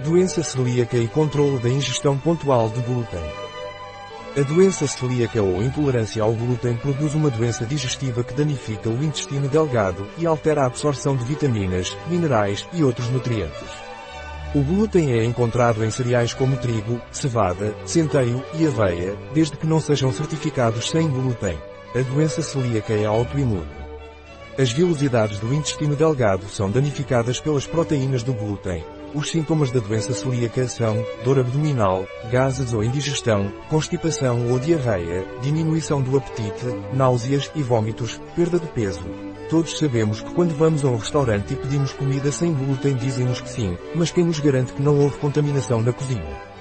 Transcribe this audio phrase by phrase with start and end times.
[0.00, 3.22] Doença celíaca e controle da ingestão pontual de glúten.
[4.36, 9.48] A doença celíaca ou intolerância ao glúten produz uma doença digestiva que danifica o intestino
[9.48, 13.68] delgado e altera a absorção de vitaminas, minerais e outros nutrientes.
[14.52, 19.80] O glúten é encontrado em cereais como trigo, cevada, centeio e aveia, desde que não
[19.80, 21.56] sejam certificados sem glúten.
[21.94, 23.70] A doença celíaca é autoimune.
[24.58, 28.84] As vilosidades do intestino delgado são danificadas pelas proteínas do glúten.
[29.14, 36.02] Os sintomas da doença celíaca são dor abdominal, gases ou indigestão, constipação ou diarreia, diminuição
[36.02, 39.04] do apetite, náuseas e vômitos, perda de peso.
[39.48, 43.48] Todos sabemos que quando vamos a um restaurante e pedimos comida sem glúten dizem-nos que
[43.48, 46.54] sim, mas quem nos garante que não houve contaminação na cozinha?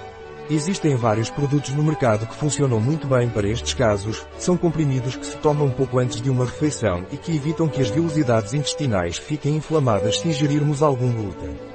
[0.48, 5.26] Existem vários produtos no mercado que funcionam muito bem para estes casos, são comprimidos que
[5.26, 9.56] se tomam pouco antes de uma refeição e que evitam que as vilosidades intestinais fiquem
[9.56, 11.73] inflamadas se ingerirmos algum glúten.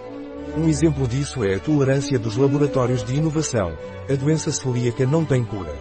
[0.58, 3.78] Um exemplo disso é a tolerância dos laboratórios de inovação.
[4.10, 5.72] A doença celíaca não tem cura.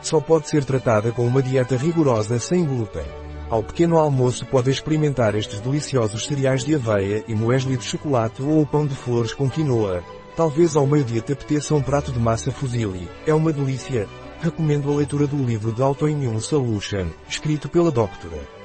[0.00, 3.02] Só pode ser tratada com uma dieta rigorosa sem glúten.
[3.50, 8.64] Ao pequeno almoço pode experimentar estes deliciosos cereais de aveia e muesli de chocolate ou
[8.64, 10.04] pão de flores com quinoa,
[10.36, 13.08] Talvez ao meio-dia te apeteça um prato de massa fusilli.
[13.26, 14.06] É uma delícia.
[14.38, 18.55] Recomendo a leitura do livro The Autoimmune Solution, escrito pela Dra.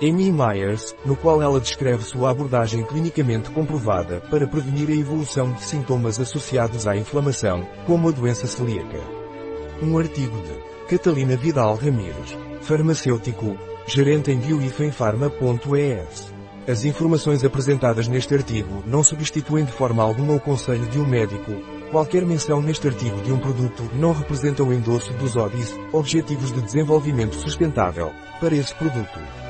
[0.00, 5.64] Amy Myers, no qual ela descreve sua abordagem clinicamente comprovada para prevenir a evolução de
[5.64, 9.00] sintomas associados à inflamação, como a doença celíaca.
[9.82, 16.32] Um artigo de Catalina Vidal Ramírez, farmacêutico, gerente em bioifenfarma.es.
[16.68, 21.52] As informações apresentadas neste artigo não substituem de forma alguma o conselho de um médico.
[21.90, 26.60] Qualquer menção neste artigo de um produto não representa o endosso dos ODIs, Objetivos de
[26.60, 29.47] Desenvolvimento Sustentável, para esse produto.